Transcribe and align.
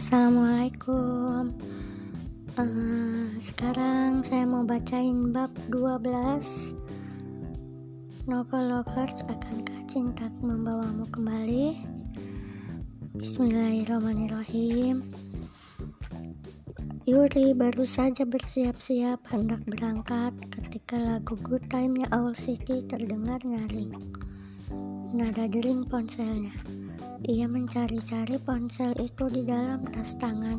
Assalamualaikum 0.00 1.52
uh, 2.56 3.28
Sekarang 3.36 4.24
saya 4.24 4.48
mau 4.48 4.64
bacain 4.64 5.28
bab 5.28 5.52
12 5.68 6.08
Novel 8.24 8.64
Lovers 8.72 9.20
Akankah 9.28 9.84
cinta 9.84 10.32
membawamu 10.40 11.04
kembali 11.12 11.84
Bismillahirrahmanirrahim 13.12 15.04
Yuri 17.04 17.52
baru 17.52 17.84
saja 17.84 18.24
bersiap-siap 18.24 19.20
hendak 19.28 19.60
berangkat 19.68 20.32
ketika 20.48 20.96
lagu 20.96 21.36
Good 21.44 21.68
Time-nya 21.68 22.08
Owl 22.08 22.32
City 22.32 22.80
terdengar 22.88 23.44
nyaring. 23.44 23.92
Nada 25.12 25.44
dering 25.44 25.84
ponselnya. 25.84 26.79
Ia 27.28 27.44
mencari-cari 27.44 28.40
ponsel 28.40 28.96
itu 28.96 29.28
di 29.28 29.44
dalam 29.44 29.84
tas 29.92 30.16
tangan. 30.16 30.56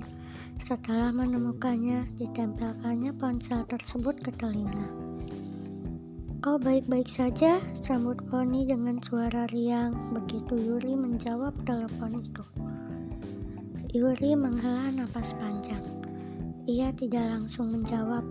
Setelah 0.62 1.10
menemukannya, 1.10 2.06
ditempelkannya 2.22 3.18
ponsel 3.18 3.66
tersebut 3.66 4.22
ke 4.22 4.30
telinga. 4.38 4.86
Kau 6.42 6.62
baik-baik 6.62 7.10
saja, 7.10 7.58
sambut 7.74 8.22
Poni 8.30 8.70
dengan 8.70 9.02
suara 9.02 9.50
riang 9.50 10.14
begitu 10.14 10.54
Yuri 10.54 10.94
menjawab 10.94 11.54
telepon 11.66 12.18
itu. 12.22 12.46
Yuri 13.98 14.38
menghela 14.38 14.90
napas 14.94 15.34
panjang. 15.38 15.82
Ia 16.70 16.94
tidak 16.94 17.26
langsung 17.26 17.74
menjawab. 17.74 18.22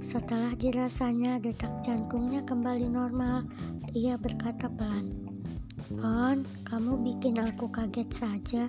Setelah 0.00 0.56
dirasanya 0.56 1.36
detak 1.40 1.84
jantungnya 1.84 2.40
kembali 2.44 2.88
normal, 2.88 3.44
ia 3.92 4.16
berkata 4.16 4.68
pelan, 4.72 5.25
On, 5.94 6.42
kamu 6.66 6.98
bikin 7.06 7.38
aku 7.38 7.70
kaget 7.70 8.10
saja. 8.10 8.66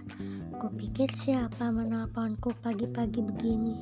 Kupikir 0.61 1.09
siapa 1.09 1.73
menelponku 1.73 2.53
pagi-pagi 2.61 3.25
begini. 3.25 3.73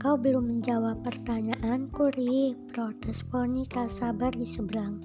Kau 0.00 0.16
belum 0.16 0.48
menjawab 0.48 1.04
pertanyaanku, 1.04 2.16
Ri. 2.16 2.56
Protes 2.72 3.20
Poni 3.28 3.68
tak 3.68 3.92
sabar 3.92 4.32
di 4.32 4.48
seberang. 4.48 5.04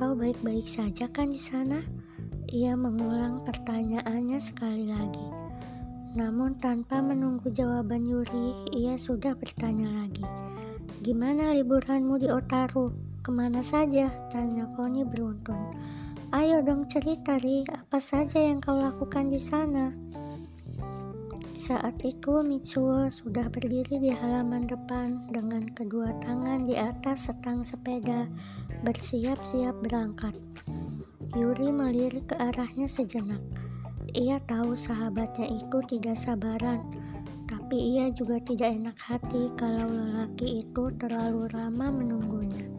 Kau 0.00 0.16
baik-baik 0.16 0.64
saja 0.64 1.12
kan 1.12 1.28
di 1.28 1.40
sana? 1.40 1.84
Ia 2.48 2.72
mengulang 2.72 3.44
pertanyaannya 3.44 4.40
sekali 4.40 4.88
lagi. 4.88 5.28
Namun 6.16 6.56
tanpa 6.56 7.04
menunggu 7.04 7.52
jawaban 7.52 8.08
Yuri, 8.08 8.72
ia 8.72 8.96
sudah 8.96 9.36
bertanya 9.36 9.92
lagi. 9.92 10.24
Gimana 11.04 11.52
liburanmu 11.52 12.16
di 12.16 12.32
Otaru? 12.32 13.13
Ke 13.24 13.32
mana 13.32 13.64
saja? 13.64 14.12
Tanya 14.28 14.68
Poni 14.76 15.00
beruntun. 15.00 15.56
Ayo 16.28 16.60
dong 16.60 16.84
cerita, 16.84 17.40
Ri. 17.40 17.64
Apa 17.72 17.96
saja 17.96 18.36
yang 18.36 18.60
kau 18.60 18.76
lakukan 18.76 19.32
di 19.32 19.40
sana? 19.40 19.88
Saat 21.56 22.04
itu 22.04 22.44
Mitsuo 22.44 23.08
sudah 23.08 23.48
berdiri 23.48 23.96
di 23.96 24.12
halaman 24.12 24.68
depan 24.68 25.32
dengan 25.32 25.64
kedua 25.72 26.12
tangan 26.20 26.68
di 26.68 26.76
atas 26.76 27.32
setang 27.32 27.64
sepeda, 27.64 28.28
bersiap-siap 28.84 29.72
berangkat. 29.80 30.36
Yuri 31.32 31.72
melirik 31.72 32.28
ke 32.28 32.36
arahnya 32.36 32.84
sejenak. 32.84 33.40
Ia 34.12 34.36
tahu 34.44 34.76
sahabatnya 34.76 35.48
itu 35.48 35.80
tidak 35.88 36.20
sabaran, 36.20 36.84
tapi 37.48 37.96
ia 37.96 38.12
juga 38.12 38.36
tidak 38.44 38.68
enak 38.84 38.98
hati 39.00 39.48
kalau 39.56 39.88
lelaki 39.88 40.60
itu 40.60 40.92
terlalu 41.00 41.48
ramah 41.56 41.88
menunggunya. 41.88 42.73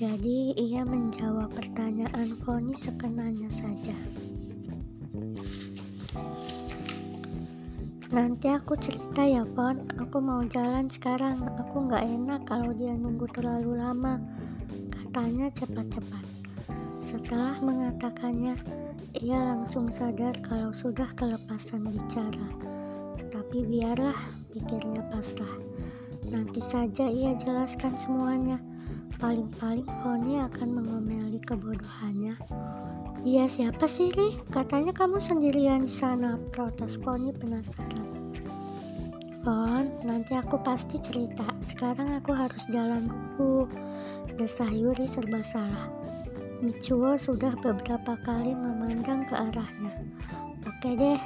Jadi 0.00 0.56
ia 0.56 0.80
menjawab 0.80 1.52
pertanyaan 1.52 2.32
Foni 2.40 2.72
sekenanya 2.72 3.52
saja. 3.52 3.92
Nanti 8.08 8.48
aku 8.48 8.80
cerita 8.80 9.20
ya 9.20 9.44
Fon, 9.52 9.76
aku 10.00 10.24
mau 10.24 10.40
jalan 10.48 10.88
sekarang. 10.88 11.44
Aku 11.44 11.84
nggak 11.84 12.00
enak 12.00 12.48
kalau 12.48 12.72
dia 12.72 12.96
nunggu 12.96 13.28
terlalu 13.28 13.76
lama. 13.76 14.16
Katanya 14.88 15.52
cepat-cepat. 15.52 16.24
Setelah 17.04 17.60
mengatakannya, 17.60 18.56
ia 19.20 19.52
langsung 19.52 19.92
sadar 19.92 20.32
kalau 20.40 20.72
sudah 20.72 21.12
kelepasan 21.12 21.84
bicara. 21.84 22.48
Tapi 23.28 23.68
biarlah, 23.68 24.16
pikirnya 24.48 25.04
pasrah. 25.12 25.60
Nanti 26.32 26.64
saja 26.64 27.04
ia 27.04 27.36
jelaskan 27.36 28.00
semuanya. 28.00 28.69
Paling-paling 29.20 29.84
Foni 30.00 30.40
akan 30.40 30.68
mengomeli 30.80 31.36
kebodohannya. 31.44 32.40
Dia 33.20 33.44
siapa 33.44 33.84
sih, 33.84 34.08
Ri? 34.16 34.40
Katanya 34.48 34.96
kamu 34.96 35.20
sendirian 35.20 35.84
di 35.84 35.92
sana, 35.92 36.40
protes 36.56 36.96
Poni 36.96 37.28
penasaran. 37.28 38.32
Fon, 39.44 39.92
nanti 40.08 40.32
aku 40.36 40.56
pasti 40.64 40.96
cerita. 40.96 41.44
Sekarang 41.60 42.16
aku 42.16 42.32
harus 42.32 42.64
jalan 42.72 43.12
dulu. 43.12 43.68
Desah 44.40 44.72
Yuri 44.72 45.04
serba 45.04 45.44
salah. 45.44 45.92
Michuo 46.64 47.16
sudah 47.20 47.52
beberapa 47.60 48.16
kali 48.24 48.56
memandang 48.56 49.28
ke 49.28 49.36
arahnya. 49.36 50.00
Oke 50.64 50.96
deh, 50.96 51.20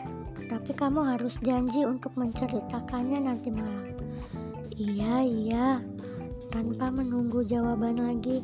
tapi 0.51 0.75
kamu 0.75 1.15
harus 1.15 1.39
janji 1.43 1.87
untuk 1.87 2.11
menceritakannya 2.19 3.23
nanti 3.23 3.55
malam. 3.55 3.95
Iya, 4.75 5.15
iya, 5.23 5.67
tanpa 6.55 6.87
menunggu 6.87 7.43
jawaban 7.43 7.99
lagi, 7.99 8.39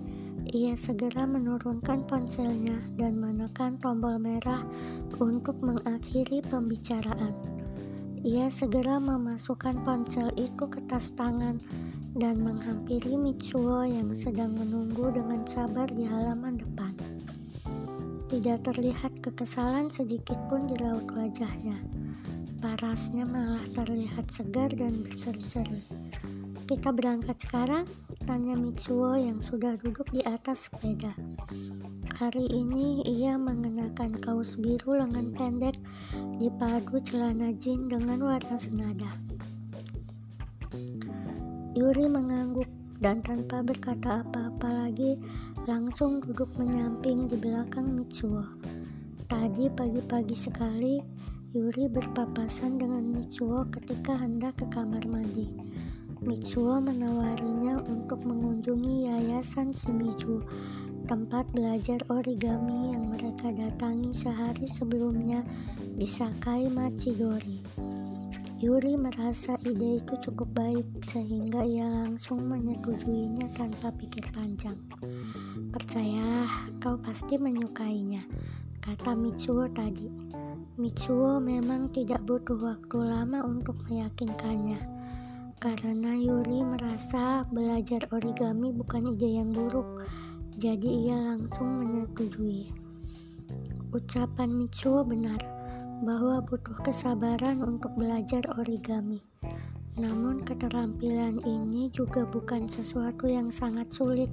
ia 0.50 0.74
segera 0.74 1.30
menurunkan 1.30 2.10
ponselnya 2.10 2.74
dan 2.98 3.22
menekan 3.22 3.78
tombol 3.78 4.18
merah 4.18 4.66
untuk 5.22 5.54
mengakhiri 5.62 6.42
pembicaraan. 6.50 7.30
Ia 8.26 8.50
segera 8.50 8.98
memasukkan 8.98 9.86
ponsel 9.86 10.26
itu 10.34 10.66
ke 10.66 10.82
tas 10.90 11.14
tangan 11.14 11.62
dan 12.18 12.42
menghampiri 12.42 13.14
Mitsuo 13.14 13.86
yang 13.86 14.10
sedang 14.18 14.58
menunggu 14.58 15.14
dengan 15.14 15.46
sabar 15.46 15.86
di 15.86 16.02
halaman 16.02 16.58
depan. 16.58 16.90
Tidak 18.26 18.58
terlihat 18.66 19.22
kekesalan 19.22 19.86
sedikit 19.86 20.36
pun 20.50 20.66
di 20.66 20.74
raut 20.82 21.06
wajahnya. 21.14 21.78
Parasnya 22.58 23.22
malah 23.22 23.62
terlihat 23.70 24.26
segar 24.34 24.68
dan 24.74 24.98
berseri-seri. 25.06 25.99
Kita 26.70 26.94
berangkat 26.94 27.34
sekarang? 27.34 27.82
Tanya 28.30 28.54
Mitsuo 28.54 29.18
yang 29.18 29.42
sudah 29.42 29.74
duduk 29.74 30.06
di 30.14 30.22
atas 30.22 30.70
sepeda. 30.70 31.10
Hari 32.14 32.46
ini 32.46 33.02
ia 33.02 33.34
mengenakan 33.34 34.14
kaos 34.22 34.54
biru 34.54 34.94
lengan 34.94 35.34
pendek 35.34 35.74
dipadu 36.38 37.02
celana 37.02 37.50
jeans 37.58 37.90
dengan 37.90 38.22
warna 38.22 38.54
senada. 38.54 39.10
Yuri 41.74 42.06
mengangguk 42.06 42.70
dan 43.02 43.18
tanpa 43.18 43.66
berkata 43.66 44.22
apa-apa 44.22 44.86
lagi 44.86 45.18
langsung 45.66 46.22
duduk 46.22 46.54
menyamping 46.54 47.26
di 47.26 47.34
belakang 47.34 47.98
Mitsuo. 47.98 48.46
Tadi 49.26 49.66
pagi-pagi 49.74 50.38
sekali 50.38 51.02
Yuri 51.50 51.90
berpapasan 51.90 52.78
dengan 52.78 53.10
Mitsuo 53.10 53.66
ketika 53.74 54.14
hendak 54.14 54.54
ke 54.62 54.70
kamar 54.70 55.02
mandi. 55.10 55.69
Mitsuo 56.20 56.84
menawarinya 56.84 57.80
untuk 57.88 58.20
mengunjungi 58.28 59.08
Yayasan 59.08 59.72
Shimizu, 59.72 60.44
tempat 61.08 61.48
belajar 61.56 61.96
origami 62.12 62.92
yang 62.92 63.08
mereka 63.08 63.48
datangi 63.48 64.12
sehari 64.12 64.68
sebelumnya 64.68 65.40
di 65.80 66.04
Sakai 66.04 66.68
Machidori. 66.68 67.64
Yuri 68.60 69.00
merasa 69.00 69.56
ide 69.64 69.96
itu 69.96 70.12
cukup 70.20 70.52
baik 70.52 70.84
sehingga 71.00 71.64
ia 71.64 71.88
langsung 71.88 72.44
menyetujuinya 72.52 73.48
tanpa 73.56 73.88
pikir 73.88 74.28
panjang. 74.36 74.76
Percayalah, 75.72 76.68
kau 76.84 77.00
pasti 77.00 77.40
menyukainya, 77.40 78.20
kata 78.84 79.16
Mitsuo 79.16 79.72
tadi. 79.72 80.12
Mitsuo 80.76 81.40
memang 81.40 81.88
tidak 81.88 82.20
butuh 82.28 82.60
waktu 82.60 83.08
lama 83.08 83.40
untuk 83.40 83.80
meyakinkannya 83.88 84.99
karena 85.60 86.16
Yuri 86.16 86.64
merasa 86.64 87.44
belajar 87.52 88.08
origami 88.16 88.72
bukan 88.72 89.12
ide 89.12 89.44
yang 89.44 89.52
buruk, 89.52 90.08
jadi 90.56 90.88
ia 90.88 91.18
langsung 91.20 91.84
menyetujui. 91.84 92.72
Ucapan 93.92 94.48
Mitsuo 94.56 95.04
benar 95.04 95.36
bahwa 96.00 96.40
butuh 96.40 96.80
kesabaran 96.80 97.60
untuk 97.60 97.92
belajar 97.92 98.40
origami. 98.56 99.20
Namun 100.00 100.40
keterampilan 100.48 101.44
ini 101.44 101.92
juga 101.92 102.24
bukan 102.24 102.64
sesuatu 102.64 103.28
yang 103.28 103.52
sangat 103.52 103.92
sulit 103.92 104.32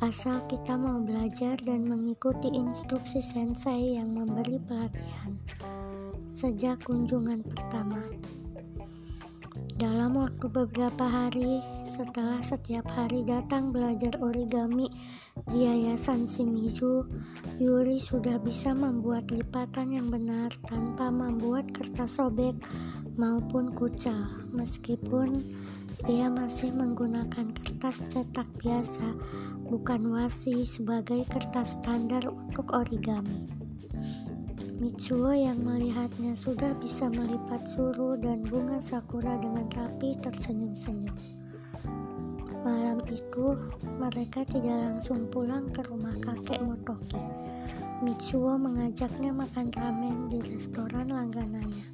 asal 0.00 0.40
kita 0.48 0.76
mau 0.76 1.00
belajar 1.04 1.56
dan 1.64 1.84
mengikuti 1.88 2.52
instruksi 2.52 3.20
sensei 3.20 3.96
yang 3.96 4.12
memberi 4.12 4.60
pelatihan. 4.64 5.36
Sejak 6.32 6.84
kunjungan 6.84 7.40
pertama, 7.44 8.00
Dalam 9.76 10.16
waktu 10.16 10.48
beberapa 10.48 11.04
hari 11.04 11.60
setelah 11.84 12.40
setiap 12.40 12.88
hari 12.96 13.28
datang 13.28 13.76
belajar 13.76 14.16
origami 14.24 14.88
di 15.52 15.68
Yayasan 15.68 16.24
Shimizu, 16.24 17.04
Yuri 17.60 18.00
sudah 18.00 18.40
bisa 18.40 18.72
membuat 18.72 19.28
lipatan 19.28 19.92
yang 19.92 20.08
benar 20.08 20.48
tanpa 20.64 21.12
membuat 21.12 21.68
kertas 21.76 22.16
sobek 22.16 22.56
maupun 23.20 23.76
kucel. 23.76 24.16
Meskipun 24.56 25.44
ia 26.08 26.32
masih 26.32 26.72
menggunakan 26.72 27.52
kertas 27.52 28.08
cetak 28.08 28.48
biasa, 28.56 29.12
bukan 29.68 30.08
wasi 30.08 30.64
sebagai 30.64 31.28
kertas 31.28 31.76
standar 31.76 32.24
untuk 32.32 32.72
origami. 32.72 33.44
Mitsuo 34.76 35.32
yang 35.32 35.64
melihatnya 35.64 36.36
sudah 36.36 36.76
bisa 36.76 37.08
melipat 37.08 37.64
suru 37.64 38.12
dan 38.20 38.44
bunga 38.44 38.76
sakura 38.76 39.40
dengan 39.40 39.64
rapi 39.72 40.12
tersenyum-senyum. 40.20 41.16
Malam 42.60 43.00
itu, 43.08 43.56
mereka 43.96 44.44
tidak 44.44 44.76
langsung 44.76 45.32
pulang 45.32 45.72
ke 45.72 45.80
rumah 45.88 46.12
kakek 46.20 46.60
Motoki. 46.60 47.16
Mitsuo 48.04 48.60
mengajaknya 48.60 49.32
makan 49.32 49.72
ramen 49.72 50.28
di 50.28 50.44
restoran 50.44 51.08
langganannya. 51.08 51.88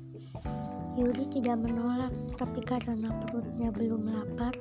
Yuri 0.99 1.23
tidak 1.31 1.62
menolak, 1.62 2.11
tapi 2.34 2.67
karena 2.67 3.14
perutnya 3.23 3.70
belum 3.70 4.11
lapar, 4.11 4.58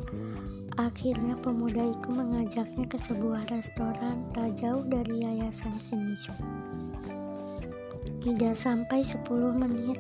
akhirnya 0.77 1.33
pemuda 1.41 1.89
itu 1.89 2.09
mengajaknya 2.13 2.85
ke 2.85 3.01
sebuah 3.01 3.50
restoran 3.50 4.21
tak 4.29 4.53
jauh 4.62 4.85
dari 4.85 5.25
yayasan 5.25 5.73
Shimizu. 5.81 6.38
Tidak 8.21 8.53
sampai 8.53 9.01
10 9.01 9.25
menit, 9.57 9.97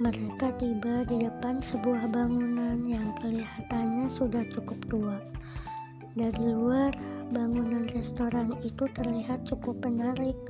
mereka 0.00 0.48
tiba 0.56 1.04
di 1.04 1.28
depan 1.28 1.60
sebuah 1.60 2.08
bangunan 2.08 2.80
yang 2.88 3.12
kelihatannya 3.20 4.08
sudah 4.08 4.40
cukup 4.48 4.80
tua. 4.88 5.20
Dari 6.16 6.40
luar, 6.40 6.88
bangunan 7.28 7.84
restoran 7.92 8.56
itu 8.64 8.88
terlihat 8.96 9.44
cukup 9.44 9.76
menarik 9.84 10.40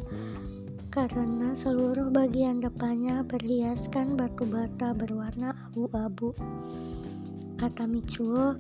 karena 0.95 1.51
seluruh 1.55 2.11
bagian 2.11 2.59
depannya 2.59 3.27
berhiaskan 3.27 4.19
batu 4.19 4.43
bata 4.47 4.91
berwarna 4.91 5.55
abu-abu. 5.71 6.31
Kata 7.59 7.91
Mitsuo, 7.91 8.55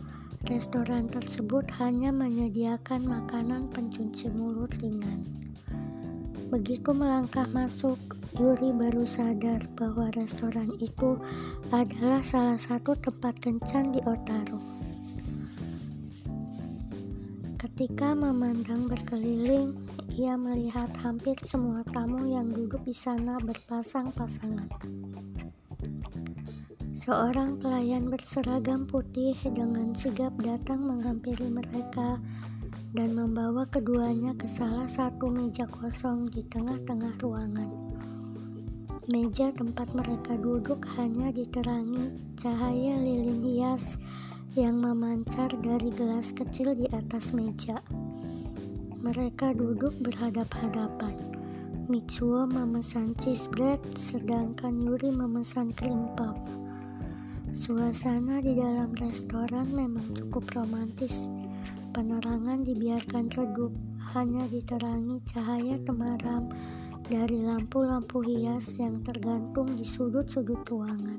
restoran 0.50 1.06
tersebut 1.06 1.66
hanya 1.78 2.10
menyediakan 2.10 3.06
makanan 3.06 3.70
pencuci 3.70 4.30
mulut 4.30 4.70
ringan. 4.78 5.49
Begitu 6.50 6.90
melangkah 6.90 7.46
masuk, 7.54 7.94
Yuri 8.34 8.74
baru 8.74 9.06
sadar 9.06 9.62
bahwa 9.78 10.10
restoran 10.18 10.66
itu 10.82 11.14
adalah 11.70 12.26
salah 12.26 12.58
satu 12.58 12.98
tempat 12.98 13.38
kencan 13.38 13.94
di 13.94 14.02
Otaru. 14.02 14.58
Ketika 17.54 18.18
memandang 18.18 18.90
berkeliling, 18.90 19.78
ia 20.18 20.34
melihat 20.34 20.90
hampir 21.06 21.38
semua 21.46 21.86
tamu 21.94 22.26
yang 22.26 22.50
duduk 22.50 22.82
di 22.82 22.98
sana 22.98 23.38
berpasang-pasangan. 23.38 24.68
Seorang 26.90 27.62
pelayan 27.62 28.10
berseragam 28.10 28.90
putih 28.90 29.38
dengan 29.54 29.94
sigap 29.94 30.34
datang 30.42 30.82
menghampiri 30.82 31.46
mereka 31.46 32.18
dan 32.90 33.14
membawa 33.14 33.62
keduanya 33.70 34.34
ke 34.34 34.50
salah 34.50 34.90
satu 34.90 35.30
meja 35.30 35.66
kosong 35.70 36.26
di 36.34 36.42
tengah-tengah 36.50 37.14
ruangan. 37.22 37.70
Meja 39.10 39.50
tempat 39.54 39.90
mereka 39.94 40.38
duduk 40.38 40.82
hanya 40.98 41.30
diterangi 41.30 42.14
cahaya 42.34 42.98
lilin 42.98 43.42
hias 43.42 43.98
yang 44.58 44.82
memancar 44.82 45.50
dari 45.62 45.94
gelas 45.94 46.34
kecil 46.34 46.74
di 46.74 46.86
atas 46.90 47.30
meja. 47.30 47.78
Mereka 48.98 49.54
duduk 49.54 49.94
berhadap-hadapan. 50.02 51.14
Mitsuo 51.90 52.46
memesan 52.46 53.18
cheese 53.18 53.50
bread, 53.50 53.82
sedangkan 53.98 54.78
Yuri 54.78 55.10
memesan 55.10 55.74
cream 55.74 56.06
puff. 56.14 56.38
Suasana 57.50 58.38
di 58.38 58.54
dalam 58.54 58.94
restoran 58.98 59.74
memang 59.74 60.06
cukup 60.14 60.46
romantis. 60.54 61.34
Penerangan 61.90 62.62
dibiarkan 62.62 63.26
redup, 63.34 63.74
hanya 64.14 64.46
diterangi 64.46 65.18
cahaya 65.26 65.76
temaram 65.82 66.46
dari 67.10 67.42
lampu-lampu 67.42 68.22
hias 68.22 68.78
yang 68.78 69.02
tergantung 69.02 69.66
di 69.74 69.82
sudut-sudut 69.82 70.62
ruangan. 70.70 71.18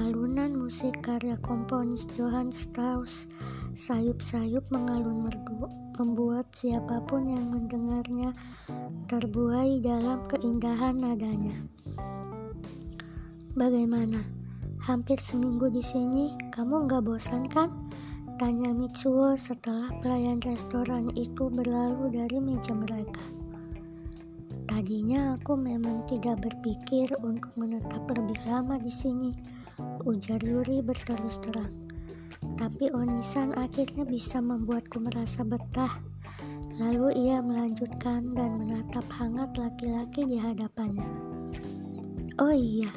Alunan 0.00 0.56
musik 0.56 1.04
karya 1.04 1.36
komponis 1.44 2.08
Johann 2.16 2.48
Strauss 2.48 3.28
sayup-sayup 3.76 4.64
mengalun 4.72 5.28
merdu, 5.28 5.68
membuat 6.00 6.48
siapa 6.56 7.02
pun 7.04 7.28
yang 7.28 7.52
mendengarnya 7.52 8.32
terbuai 9.10 9.84
dalam 9.84 10.24
keindahan 10.30 10.96
nadanya. 10.96 11.60
Bagaimana? 13.52 14.24
Hampir 14.82 15.20
seminggu 15.20 15.68
di 15.68 15.84
sini, 15.84 16.32
kamu 16.50 16.88
nggak 16.88 17.02
bosan 17.04 17.46
kan? 17.50 17.83
Tanya 18.34 18.74
Mitsuo 18.74 19.38
setelah 19.38 19.94
pelayan 20.02 20.42
restoran 20.42 21.06
itu 21.14 21.46
berlalu 21.46 22.10
dari 22.18 22.42
meja 22.42 22.74
mereka. 22.74 23.22
Tadinya 24.66 25.38
aku 25.38 25.54
memang 25.54 26.02
tidak 26.10 26.42
berpikir 26.42 27.14
untuk 27.22 27.54
menetap 27.54 28.02
lebih 28.10 28.34
lama 28.42 28.74
di 28.74 28.90
sini, 28.90 29.30
ujar 30.02 30.42
Yuri 30.42 30.82
berterus 30.82 31.38
terang. 31.46 31.70
Tapi 32.58 32.90
Onisan 32.90 33.54
akhirnya 33.54 34.02
bisa 34.02 34.42
membuatku 34.42 34.98
merasa 34.98 35.46
betah. 35.46 35.94
Lalu 36.82 37.14
ia 37.14 37.38
melanjutkan 37.38 38.34
dan 38.34 38.58
menatap 38.58 39.06
hangat 39.14 39.54
laki-laki 39.62 40.26
di 40.26 40.42
hadapannya. 40.42 41.06
Oh 42.42 42.50
iya, 42.50 42.90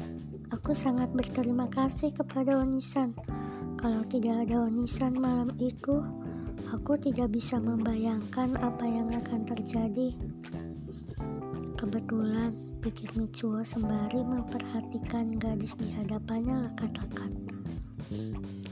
aku 0.50 0.74
sangat 0.74 1.14
berterima 1.14 1.70
kasih 1.70 2.10
kepada 2.10 2.58
Onisan. 2.58 3.14
Kalau 3.78 4.02
tidak 4.10 4.50
ada 4.50 4.66
Onisan 4.66 5.22
malam 5.22 5.54
itu, 5.62 6.02
aku 6.74 6.98
tidak 6.98 7.30
bisa 7.30 7.62
membayangkan 7.62 8.58
apa 8.58 8.86
yang 8.90 9.14
akan 9.14 9.46
terjadi. 9.46 10.18
Kebetulan, 11.78 12.58
pikir 12.82 13.14
Mitsuo 13.14 13.62
sembari 13.62 14.26
memperhatikan 14.26 15.38
gadis 15.38 15.78
di 15.78 15.94
hadapannya 15.94 16.74
lekat-lekat. 16.74 17.32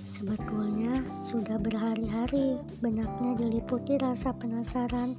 Sebetulnya 0.06 1.02
sudah 1.12 1.58
berhari-hari 1.58 2.56
benaknya 2.80 3.36
diliputi 3.36 3.98
rasa 4.00 4.32
penasaran 4.32 5.18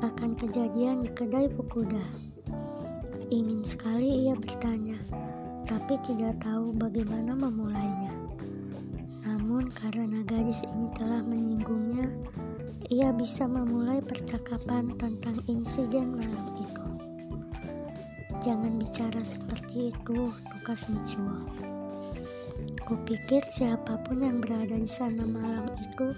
akan 0.00 0.38
kejadian 0.38 1.04
di 1.04 1.10
kedai 1.12 1.50
Fukuda. 1.52 2.00
Ingin 3.28 3.60
sekali 3.60 4.24
ia 4.24 4.34
bertanya, 4.38 4.96
tapi 5.68 6.00
tidak 6.00 6.40
tahu 6.40 6.72
bagaimana 6.72 7.36
memulainya. 7.36 7.91
Karena 9.78 10.20
gadis 10.24 10.64
ini 10.68 10.88
telah 10.96 11.20
menyinggungnya, 11.24 12.08
ia 12.92 13.08
bisa 13.14 13.48
memulai 13.48 14.04
percakapan 14.04 14.92
tentang 15.00 15.38
insiden 15.48 16.12
malam 16.12 16.46
itu. 16.60 16.86
Jangan 18.42 18.74
bicara 18.76 19.22
seperti 19.22 19.94
itu, 19.94 20.34
tukas 20.50 20.90
Mitsuo. 20.90 21.46
Kupikir 22.82 23.40
siapa 23.46 23.96
pun 24.02 24.20
yang 24.20 24.42
berada 24.42 24.74
di 24.74 24.90
sana 24.90 25.22
malam 25.22 25.70
itu 25.78 26.12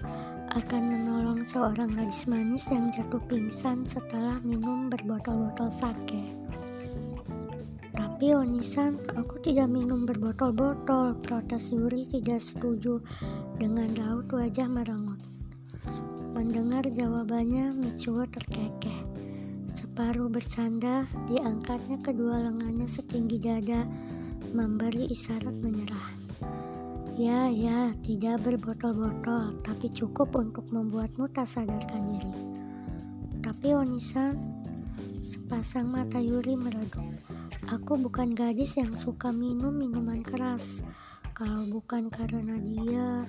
akan 0.55 0.83
menolong 0.83 1.43
seorang 1.47 1.93
gadis 1.95 2.25
manis 2.25 2.73
yang 2.73 2.89
jatuh 2.91 3.21
pingsan 3.29 3.85
setelah 3.85 4.41
minum 4.43 4.89
berbotol-botol 4.89 5.69
sake. 5.69 6.35
Tapi 7.95 8.31
Onisan, 8.35 8.99
aku 9.15 9.43
tidak 9.43 9.71
minum 9.71 10.07
berbotol-botol, 10.07 11.19
protes 11.23 11.75
Yuri 11.75 12.07
tidak 12.07 12.39
setuju 12.41 13.03
dengan 13.59 13.91
raut 13.95 14.27
wajah 14.31 14.67
merengut. 14.67 15.21
Mendengar 16.35 16.83
jawabannya, 16.91 17.71
Mitsuo 17.71 18.27
terkekeh. 18.27 19.07
Separuh 19.71 20.27
bercanda, 20.27 21.07
diangkatnya 21.31 22.03
kedua 22.03 22.43
lengannya 22.43 22.91
setinggi 22.91 23.39
dada, 23.39 23.87
memberi 24.51 25.07
isyarat 25.09 25.55
menyerah. 25.63 26.09
Ya, 27.15 27.47
ya, 27.47 27.95
tidak 28.03 28.43
berbotol-botol, 28.43 29.63
tapi 29.63 29.87
cukup 29.95 30.35
untuk 30.35 30.67
membuatmu 30.75 31.31
tak 31.31 31.47
sadarkan 31.47 32.03
diri. 32.11 32.35
Tapi 33.39 33.71
Onisan, 33.71 34.35
sepasang 35.23 35.87
mata 35.87 36.19
Yuri 36.19 36.59
meredup. 36.59 37.07
Aku 37.71 37.95
bukan 37.97 38.35
gadis 38.35 38.75
yang 38.77 38.99
suka 38.99 39.31
minum 39.31 39.71
minuman 39.71 40.27
keras. 40.27 40.83
Kalau 41.35 41.67
bukan 41.67 42.07
karena 42.15 42.55
dia, 42.63 43.27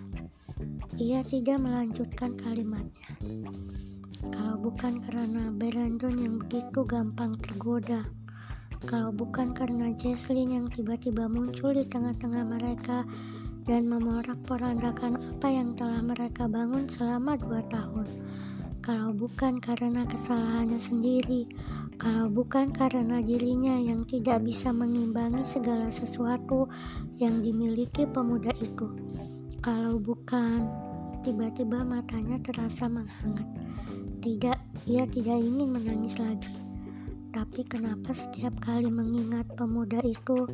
ia 1.01 1.25
tidak 1.25 1.57
melanjutkan 1.57 2.37
kalimatnya. 2.37 3.09
Kalau 4.29 4.61
bukan 4.61 5.01
karena 5.01 5.49
Brandon 5.49 6.13
yang 6.13 6.37
begitu 6.37 6.85
gampang 6.85 7.33
tergoda, 7.41 8.05
kalau 8.85 9.09
bukan 9.09 9.57
karena 9.57 9.89
Jesslyn 9.97 10.53
yang 10.53 10.69
tiba-tiba 10.69 11.25
muncul 11.25 11.73
di 11.73 11.81
tengah-tengah 11.81 12.45
mereka 12.45 13.09
dan 13.65 13.89
memorak-porandakan 13.89 15.17
apa 15.17 15.47
yang 15.49 15.73
telah 15.73 16.05
mereka 16.05 16.45
bangun 16.45 16.85
selama 16.85 17.33
dua 17.41 17.65
tahun. 17.73 18.05
Kalau 18.85 19.17
bukan 19.17 19.57
karena 19.57 20.05
kesalahannya 20.05 20.77
sendiri, 20.77 21.49
kalau 21.97 22.29
bukan 22.29 22.69
karena 22.69 23.17
dirinya 23.17 23.73
yang 23.81 24.05
tidak 24.05 24.45
bisa 24.45 24.69
mengimbangi 24.69 25.41
segala 25.41 25.89
sesuatu 25.89 26.69
yang 27.17 27.41
dimiliki 27.41 28.05
pemuda 28.05 28.53
itu. 28.61 28.93
Kalau 29.65 29.97
bukan, 29.97 30.69
tiba-tiba 31.25 31.81
matanya 31.81 32.37
terasa 32.45 32.85
menghangat. 32.85 33.49
Tidak, 34.21 34.85
ia 34.85 35.09
tidak 35.09 35.41
ingin 35.41 35.73
menangis 35.73 36.21
lagi. 36.21 36.53
Tapi 37.33 37.65
kenapa 37.65 38.13
setiap 38.13 38.53
kali 38.61 38.93
mengingat 38.93 39.49
pemuda 39.57 39.97
itu, 40.05 40.45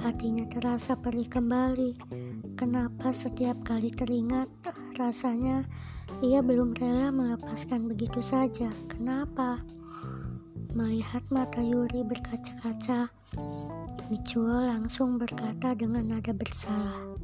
hatinya 0.00 0.48
terasa 0.48 0.96
perih 0.96 1.28
kembali 1.28 2.00
Kenapa 2.54 3.10
setiap 3.10 3.66
kali 3.66 3.90
teringat 3.90 4.46
rasanya 4.94 5.66
ia 6.24 6.40
belum 6.40 6.76
rela 6.78 7.12
melepaskan 7.12 7.88
begitu 7.90 8.20
saja? 8.24 8.72
Kenapa? 8.88 9.60
Melihat 10.74 11.22
mata 11.30 11.62
Yuri 11.62 12.02
berkaca-kaca, 12.02 13.12
Michuo 14.12 14.60
langsung 14.60 15.16
berkata 15.16 15.72
dengan 15.72 16.04
nada 16.04 16.36
bersalah. 16.36 17.16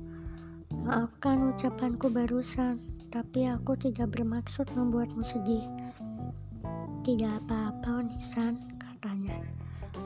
Maafkan 0.81 1.53
ucapanku 1.53 2.09
barusan, 2.09 2.81
tapi 3.13 3.45
aku 3.45 3.77
tidak 3.77 4.17
bermaksud 4.17 4.65
membuatmu 4.73 5.21
sedih. 5.21 5.61
Tidak 7.05 7.33
apa-apa, 7.45 8.07
Nisan, 8.09 8.65
katanya. 8.81 9.37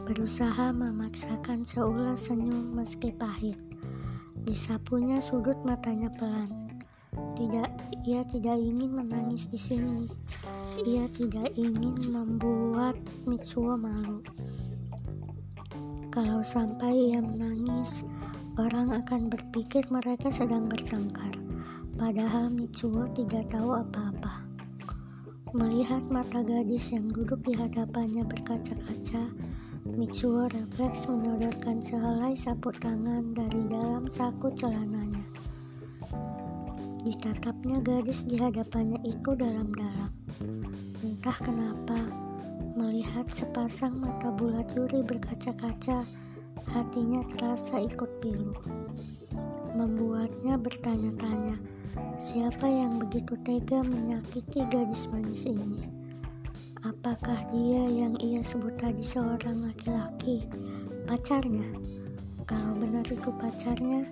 Berusaha 0.02 0.74
memaksakan 0.74 1.62
seulas 1.62 2.26
senyum 2.26 2.74
meski 2.74 3.14
pahit. 3.14 3.60
Disapunya 4.42 5.22
sudut 5.22 5.56
matanya 5.62 6.10
pelan. 6.16 6.63
Tidak, 7.14 7.70
ia 8.06 8.20
tidak 8.26 8.56
ingin 8.58 8.90
menangis 8.94 9.46
di 9.50 9.58
sini. 9.58 10.06
Ia 10.82 11.06
tidak 11.14 11.54
ingin 11.54 12.10
membuat 12.10 12.98
Mitsuo 13.24 13.78
malu. 13.78 14.20
Kalau 16.10 16.42
sampai 16.46 17.14
ia 17.14 17.18
menangis, 17.18 18.06
orang 18.54 18.94
akan 18.94 19.30
berpikir 19.30 19.82
mereka 19.90 20.30
sedang 20.30 20.70
bertengkar. 20.70 21.34
Padahal 21.94 22.50
Mitsuo 22.50 23.06
tidak 23.14 23.50
tahu 23.50 23.78
apa-apa. 23.78 24.46
Melihat 25.54 26.02
mata 26.10 26.42
gadis 26.42 26.90
yang 26.90 27.06
duduk 27.10 27.38
di 27.46 27.54
hadapannya 27.54 28.26
berkaca-kaca, 28.26 29.30
Mitsuo 29.84 30.50
refleks 30.50 31.06
menyodorkan 31.06 31.78
sehelai 31.78 32.34
sapu 32.34 32.74
tangan 32.74 33.36
dari 33.36 33.62
dalam 33.70 34.10
saku 34.10 34.50
celananya. 34.56 35.03
Ditatapnya 37.04 37.84
gadis 37.84 38.24
di 38.24 38.40
hadapannya 38.40 38.96
itu 39.04 39.36
dalam-dalam. 39.36 40.08
Entah 41.04 41.36
kenapa, 41.36 42.00
melihat 42.80 43.28
sepasang 43.28 44.00
mata 44.00 44.32
bulat 44.32 44.72
Yuri 44.72 45.04
berkaca-kaca, 45.04 46.00
hatinya 46.64 47.20
terasa 47.36 47.76
ikut 47.84 48.08
pilu. 48.24 48.56
Membuatnya 49.76 50.56
bertanya-tanya, 50.56 51.60
siapa 52.16 52.64
yang 52.64 52.96
begitu 52.96 53.36
tega 53.44 53.84
menyakiti 53.84 54.64
gadis 54.72 55.04
manis 55.12 55.44
ini? 55.44 55.84
Apakah 56.88 57.36
dia 57.52 57.84
yang 57.84 58.16
ia 58.24 58.40
sebut 58.40 58.80
tadi 58.80 59.04
seorang 59.04 59.60
laki-laki, 59.60 60.48
pacarnya? 61.04 61.68
Kalau 62.48 62.72
benar 62.80 63.04
itu 63.12 63.28
pacarnya, 63.28 64.08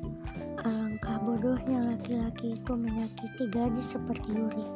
alangkah 0.62 1.18
bodohnya 1.22 1.92
laki-laki 1.92 2.54
itu 2.54 2.72
menyakiti 2.74 3.50
gadis 3.50 3.98
seperti 3.98 4.30
Yuri. 4.30 4.66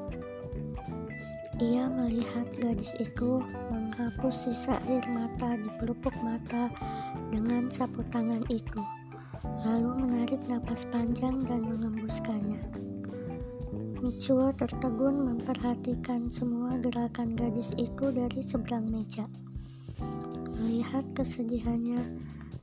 Ia 1.57 1.89
melihat 1.89 2.45
gadis 2.61 2.93
itu 3.01 3.41
menghapus 3.73 4.51
sisa 4.51 4.77
air 4.93 5.01
mata 5.09 5.57
di 5.57 5.71
pelupuk 5.81 6.13
mata 6.21 6.69
dengan 7.33 7.73
sapu 7.73 8.05
tangan 8.13 8.45
itu, 8.53 8.81
lalu 9.65 10.05
menarik 10.05 10.43
napas 10.53 10.85
panjang 10.93 11.49
dan 11.49 11.65
mengembuskannya. 11.65 12.61
Michuo 14.05 14.53
tertegun 14.53 15.33
memperhatikan 15.33 16.29
semua 16.29 16.77
gerakan 16.77 17.33
gadis 17.33 17.73
itu 17.81 18.13
dari 18.13 18.45
seberang 18.45 18.93
meja. 18.93 19.25
Melihat 20.61 21.09
kesedihannya, 21.17 22.05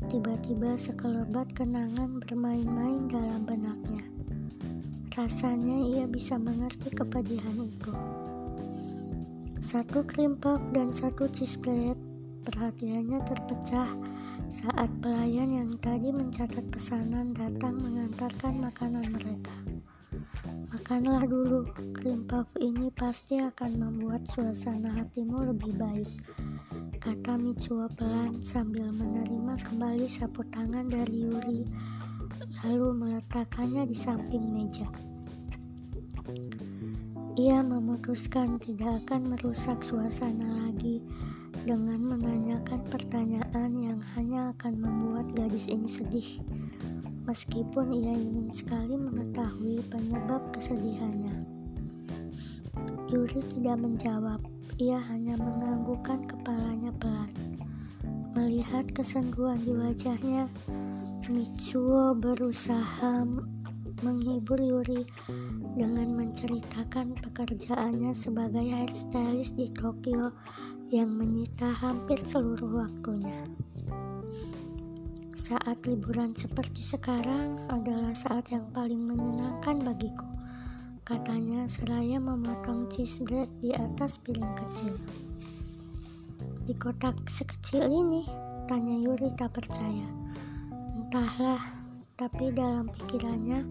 tiba-tiba 0.09 0.75
sekelebat 0.75 1.51
kenangan 1.53 2.19
bermain-main 2.23 3.07
dalam 3.11 3.47
benaknya. 3.47 4.03
Rasanya 5.13 5.77
ia 5.85 6.05
bisa 6.09 6.41
mengerti 6.41 6.89
kepedihan 6.89 7.57
itu. 7.61 7.93
Satu 9.63 10.01
krim 10.03 10.35
puff 10.35 10.59
dan 10.73 10.89
satu 10.91 11.29
cheese 11.29 11.55
plate, 11.55 12.01
perhatiannya 12.49 13.21
terpecah 13.23 13.87
saat 14.51 14.91
pelayan 14.99 15.53
yang 15.53 15.71
tadi 15.79 16.11
mencatat 16.11 16.65
pesanan 16.73 17.31
datang 17.31 17.79
mengantarkan 17.79 18.59
makanan 18.59 19.13
mereka. 19.13 19.55
Makanlah 20.73 21.29
dulu, 21.29 21.69
krim 21.93 22.25
puff 22.25 22.49
ini 22.57 22.89
pasti 22.91 23.37
akan 23.37 23.77
membuat 23.77 24.25
suasana 24.25 24.89
hatimu 24.97 25.53
lebih 25.53 25.77
baik. 25.77 26.11
Kata 27.03 27.35
Mitsuo 27.35 27.91
pelan 27.99 28.39
sambil 28.39 28.87
menerima 28.87 29.59
kembali 29.59 30.07
sapu 30.07 30.39
tangan 30.47 30.87
dari 30.87 31.27
Yuri, 31.27 31.67
lalu 32.63 32.95
meletakkannya 32.95 33.83
di 33.83 33.91
samping 33.91 34.39
meja. 34.55 34.87
Ia 37.35 37.59
memutuskan 37.59 38.55
tidak 38.63 39.03
akan 39.03 39.35
merusak 39.35 39.83
suasana 39.83 40.63
lagi 40.63 41.03
dengan 41.67 41.99
menanyakan 42.15 42.79
pertanyaan 42.87 43.71
yang 43.75 43.99
hanya 44.15 44.55
akan 44.55 44.79
membuat 44.79 45.27
gadis 45.35 45.67
ini 45.67 45.91
sedih 45.91 46.39
meskipun 47.23 47.91
ia 47.91 48.15
ingin 48.15 48.51
sekali 48.51 48.95
mengetahui 48.99 49.79
penyebab 49.91 50.39
kesedihannya. 50.55 51.35
Yuri 53.11 53.43
tidak 53.51 53.79
menjawab, 53.79 54.39
ia 54.81 54.97
hanya 55.11 55.37
menganggukkan 55.37 56.25
kepalanya 56.25 56.89
pelan. 56.97 57.29
Melihat 58.33 58.89
kesenduan 58.93 59.61
di 59.61 59.73
wajahnya, 59.73 60.49
Mitsuo 61.29 62.11
berusaha 62.13 63.23
menghibur 64.03 64.59
Yuri 64.59 65.07
dengan 65.79 66.19
menceritakan 66.19 67.15
pekerjaannya 67.23 68.11
sebagai 68.11 68.67
hairstylist 68.67 69.55
di 69.55 69.71
Tokyo 69.71 70.35
yang 70.91 71.09
menyita 71.15 71.71
hampir 71.71 72.19
seluruh 72.19 72.83
waktunya. 72.83 73.47
Saat 75.33 75.87
liburan 75.87 76.35
seperti 76.35 76.83
sekarang 76.83 77.57
adalah 77.71 78.11
saat 78.11 78.51
yang 78.51 78.67
paling 78.75 79.01
menyenangkan 79.01 79.79
bagiku, 79.81 80.32
katanya 81.03 81.67
seraya 81.67 82.15
memotong 82.15 82.87
cheese 82.87 83.19
bread 83.19 83.51
di 83.59 83.75
atas 83.75 84.15
piring 84.23 84.55
kecil. 84.55 84.95
Di 86.63 86.71
kotak 86.79 87.27
sekecil 87.27 87.91
ini, 87.91 88.23
tanya 88.71 88.95
Yuri 88.95 89.27
tak 89.35 89.59
percaya. 89.59 90.07
Entahlah, 90.95 91.59
tapi 92.15 92.55
dalam 92.55 92.87
pikirannya, 92.87 93.67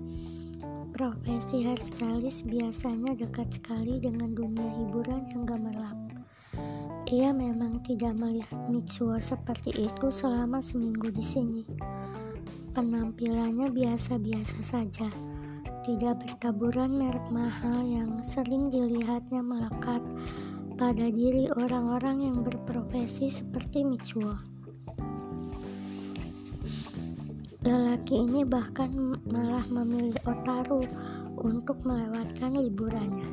profesi 0.93 1.65
hairstylist 1.65 2.53
biasanya 2.53 3.17
dekat 3.17 3.49
sekali 3.49 3.97
dengan 3.97 4.37
dunia 4.37 4.69
hiburan 4.77 5.25
yang 5.33 5.49
gemerlap. 5.49 5.97
Ia 7.09 7.33
memang 7.33 7.81
tidak 7.81 8.13
melihat 8.21 8.61
Mitsuo 8.69 9.17
seperti 9.17 9.73
itu 9.73 10.13
selama 10.13 10.61
seminggu 10.61 11.09
di 11.09 11.25
sini. 11.25 11.65
Penampilannya 12.77 13.73
biasa-biasa 13.73 14.61
saja, 14.61 15.09
tidak 15.83 16.23
bertaburan 16.23 16.95
merek 16.95 17.27
mahal 17.29 17.83
yang 17.83 18.23
sering 18.23 18.71
dilihatnya 18.71 19.43
melekat 19.43 20.03
pada 20.79 21.07
diri 21.11 21.51
orang-orang 21.53 22.31
yang 22.31 22.39
berprofesi 22.43 23.31
seperti 23.31 23.83
Mitsuo. 23.83 24.39
Lelaki 27.63 28.23
ini 28.23 28.43
bahkan 28.43 28.91
malah 29.31 29.63
memilih 29.71 30.19
Otaru 30.27 30.83
untuk 31.39 31.79
melewatkan 31.87 32.59
liburannya. 32.59 33.31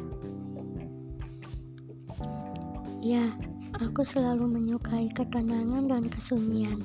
Ya, 2.99 3.33
Aku 3.79 4.03
selalu 4.03 4.59
menyukai 4.59 5.07
ketenangan 5.13 5.87
dan 5.87 6.09
kesunyian. 6.11 6.83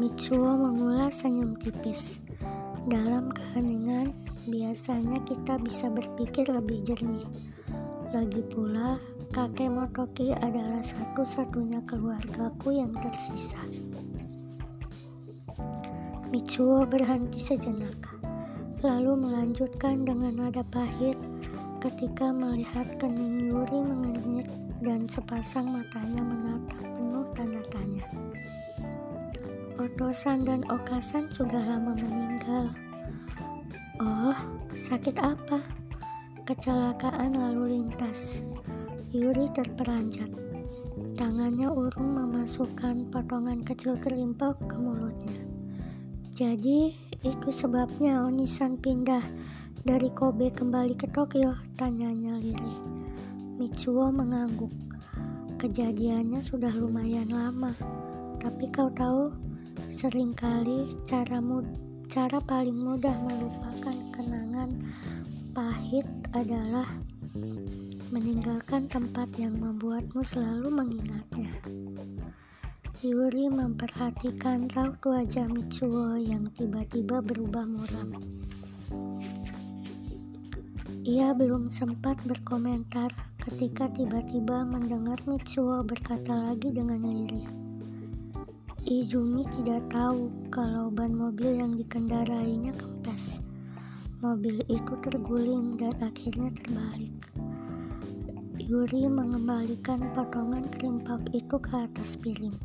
Mitsuo 0.00 0.56
mengulas 0.56 1.20
senyum 1.20 1.58
tipis. 1.58 2.24
Dalam 2.88 3.28
keheningan, 3.34 4.14
biasanya 4.48 5.20
kita 5.28 5.60
bisa 5.60 5.92
berpikir 5.92 6.48
lebih 6.48 6.80
jernih. 6.80 7.24
Lagi 8.10 8.40
pula, 8.48 8.96
kakek 9.36 9.68
Motoki 9.68 10.32
adalah 10.32 10.80
satu-satunya 10.80 11.84
keluargaku 11.84 12.80
yang 12.80 12.96
tersisa. 12.96 13.60
Mitsuo 16.32 16.88
berhenti 16.88 17.40
sejenak. 17.40 18.16
lalu 18.78 19.10
melanjutkan 19.18 20.06
dengan 20.06 20.38
nada 20.38 20.62
pahit 20.70 21.18
ketika 21.82 22.30
melihat 22.30 22.86
kening 23.02 23.50
Yuri 23.50 23.82
mengernyit 23.82 24.46
dan 24.78 25.10
sepasang 25.10 25.66
matanya 25.66 26.22
menatap 26.22 26.86
penuh 26.94 27.26
tanda 27.34 27.58
tanya. 27.74 28.06
Otosan 29.82 30.46
dan 30.46 30.62
Okasan 30.70 31.26
sudah 31.30 31.58
lama 31.58 31.90
meninggal. 31.98 32.70
Sakit 34.78 35.18
apa? 35.18 35.58
Kecelakaan 36.46 37.34
lalu 37.34 37.82
lintas. 37.82 38.46
Yuri 39.10 39.50
terperanjat. 39.50 40.30
Tangannya 41.18 41.66
urung 41.66 42.14
memasukkan 42.14 43.10
potongan 43.10 43.66
kecil 43.66 43.98
kerimpau 43.98 44.54
ke 44.54 44.78
mulutnya. 44.78 45.34
Jadi, 46.30 46.94
itu 47.26 47.48
sebabnya 47.50 48.22
Onisan 48.22 48.78
pindah 48.78 49.26
dari 49.82 50.14
Kobe 50.14 50.54
kembali 50.54 50.94
ke 50.94 51.10
Tokyo, 51.10 51.58
tanyanya 51.74 52.38
Lili. 52.38 52.78
Mitsuo 53.58 54.14
mengangguk. 54.14 54.70
Kejadiannya 55.58 56.38
sudah 56.38 56.70
lumayan 56.70 57.26
lama, 57.34 57.74
tapi 58.38 58.70
kau 58.70 58.94
tahu, 58.94 59.34
sering 59.90 60.38
kali 60.38 60.86
cara 61.02 61.42
mud 61.42 61.87
cara 62.08 62.40
paling 62.40 62.80
mudah 62.80 63.12
melupakan 63.20 63.92
kenangan 64.16 64.72
pahit 65.52 66.08
adalah 66.32 66.88
meninggalkan 68.08 68.88
tempat 68.88 69.28
yang 69.36 69.52
membuatmu 69.60 70.24
selalu 70.24 70.72
mengingatnya. 70.72 71.52
Yuri 73.04 73.52
memperhatikan 73.52 74.72
raut 74.72 74.96
wajah 75.04 75.52
Mitsuo 75.52 76.16
yang 76.16 76.48
tiba-tiba 76.56 77.20
berubah 77.20 77.68
muram. 77.68 78.16
Ia 81.04 81.36
belum 81.36 81.68
sempat 81.68 82.16
berkomentar 82.24 83.12
ketika 83.36 83.84
tiba-tiba 83.92 84.64
mendengar 84.64 85.20
Mitsuo 85.28 85.84
berkata 85.84 86.32
lagi 86.32 86.72
dengan 86.72 87.04
lirih. 87.04 87.67
Izumi 88.88 89.44
tidak 89.52 89.84
tahu 89.92 90.32
kalau 90.48 90.88
ban 90.88 91.12
mobil 91.12 91.60
yang 91.60 91.76
dikendarainya 91.76 92.72
kempes. 92.72 93.44
Mobil 94.24 94.64
itu 94.64 94.96
terguling 95.04 95.76
dan 95.76 95.92
akhirnya 96.00 96.48
terbalik. 96.56 97.12
Yuri 98.56 99.04
mengembalikan 99.12 100.08
potongan 100.16 100.72
krimpap 100.72 101.20
itu 101.36 101.60
ke 101.60 101.84
atas 101.84 102.16
piring. 102.16 102.56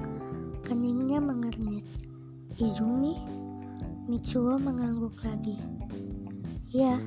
Keningnya 0.64 1.20
mengernyit. 1.20 1.84
Izumi? 2.56 3.20
Mitsuo 4.08 4.56
mengangguk 4.56 5.20
lagi. 5.28 5.60
Ya, 6.72 7.04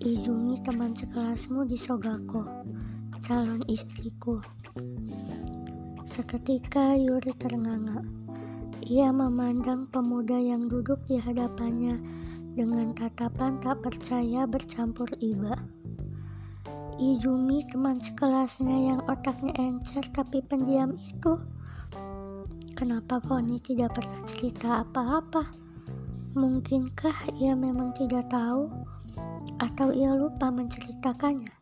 Izumi 0.00 0.56
teman 0.64 0.96
sekelasmu 0.96 1.68
di 1.68 1.76
Sogako, 1.76 2.48
calon 3.20 3.60
istriku. 3.68 4.40
Seketika 6.08 6.96
Yuri 6.96 7.36
ternganga. 7.36 8.00
Ia 8.86 9.10
memandang 9.10 9.90
pemuda 9.90 10.38
yang 10.38 10.70
duduk 10.70 11.02
di 11.10 11.18
hadapannya 11.18 11.98
dengan 12.54 12.94
tatapan 12.94 13.58
tak 13.58 13.82
percaya 13.82 14.46
bercampur 14.46 15.10
iba. 15.18 15.58
Izumi 17.02 17.66
teman 17.66 17.98
sekelasnya 17.98 18.94
yang 18.94 19.00
otaknya 19.10 19.50
encer 19.58 20.06
tapi 20.14 20.38
pendiam 20.46 20.94
itu 20.94 21.42
kenapa 22.78 23.18
Poni 23.18 23.58
tidak 23.58 23.98
pernah 23.98 24.22
cerita 24.22 24.86
apa-apa? 24.86 25.50
Mungkinkah 26.38 27.34
ia 27.42 27.58
memang 27.58 27.90
tidak 27.98 28.30
tahu? 28.30 28.70
Atau 29.58 29.90
ia 29.90 30.14
lupa 30.14 30.54
menceritakannya 30.54 31.57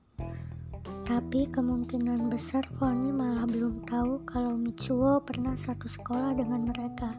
tapi 1.07 1.47
kemungkinan 1.47 2.27
besar 2.27 2.67
Poni 2.83 3.15
malah 3.15 3.47
belum 3.47 3.87
tahu 3.87 4.27
kalau 4.27 4.59
Mitsuo 4.59 5.23
pernah 5.23 5.55
satu 5.55 5.87
sekolah 5.87 6.35
dengan 6.35 6.67
mereka 6.67 7.15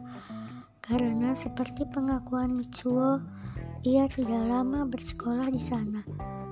karena 0.84 1.32
seperti 1.32 1.88
pengakuan 1.88 2.52
Mitsuo 2.52 3.16
ia 3.88 4.04
tidak 4.12 4.44
lama 4.44 4.84
bersekolah 4.84 5.48
di 5.48 5.58
sana 5.58 6.04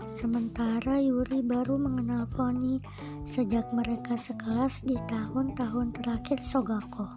Sementara 0.07 1.03
Yuri 1.03 1.43
baru 1.43 1.83
mengenal 1.83 2.31
Pony 2.31 2.79
sejak 3.27 3.67
mereka 3.75 4.15
sekelas 4.15 4.87
di 4.87 4.95
tahun-tahun 5.11 5.99
terakhir 5.99 6.39
Sogako. 6.39 7.11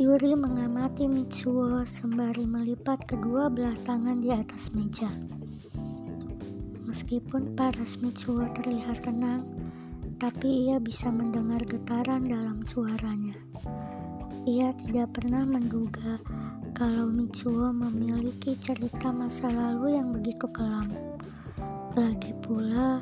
Yuri 0.00 0.32
mengamati 0.32 1.04
Mitsuo 1.04 1.84
sembari 1.84 2.48
melipat 2.48 3.04
kedua 3.04 3.52
belah 3.52 3.76
tangan 3.84 4.24
di 4.24 4.32
atas 4.32 4.72
meja. 4.72 5.12
Meskipun 6.92 7.56
paras 7.56 7.96
Mitsuo 8.04 8.44
terlihat 8.52 9.08
tenang, 9.08 9.48
tapi 10.20 10.68
ia 10.68 10.76
bisa 10.76 11.08
mendengar 11.08 11.64
getaran 11.64 12.28
dalam 12.28 12.60
suaranya. 12.68 13.32
Ia 14.44 14.76
tidak 14.76 15.16
pernah 15.16 15.40
menduga 15.48 16.20
kalau 16.76 17.08
Mitsuo 17.08 17.72
memiliki 17.72 18.52
cerita 18.52 19.08
masa 19.08 19.48
lalu 19.48 19.96
yang 19.96 20.12
begitu 20.12 20.44
kelam. 20.52 20.92
Lagi 21.96 22.36
pula, 22.44 23.00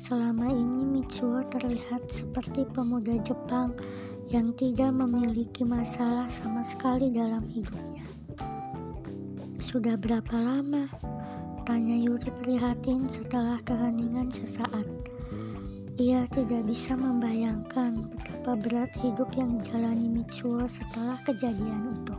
selama 0.00 0.48
ini 0.48 0.80
Mitsuo 0.88 1.44
terlihat 1.52 2.08
seperti 2.08 2.64
pemuda 2.72 3.20
Jepang 3.20 3.76
yang 4.32 4.56
tidak 4.56 4.96
memiliki 4.96 5.60
masalah 5.60 6.24
sama 6.32 6.64
sekali 6.64 7.12
dalam 7.12 7.44
hidupnya. 7.52 8.00
Sudah 9.60 10.00
berapa 10.00 10.40
lama? 10.40 10.88
Tanya 11.70 11.94
Yuri 11.94 12.34
prihatin 12.42 13.06
setelah 13.06 13.62
keheningan 13.62 14.26
sesaat. 14.26 14.82
Ia 16.02 16.26
tidak 16.34 16.66
bisa 16.66 16.98
membayangkan 16.98 18.10
betapa 18.10 18.58
berat 18.58 18.90
hidup 18.98 19.30
yang 19.38 19.54
dijalani 19.62 20.10
Mitsuo 20.10 20.66
setelah 20.66 21.22
kejadian 21.22 21.94
itu. 21.94 22.16